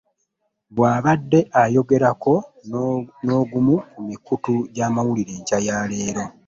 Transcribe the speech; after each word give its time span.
Bw'abadde 0.75 1.39
ayogerako 1.61 2.33
n'ogumu 3.25 3.75
ku 3.91 3.99
mikutu 4.07 4.53
gy'amawulire 4.73 5.31
enkya 5.37 5.59
ya 5.67 5.77
leero 5.91 6.23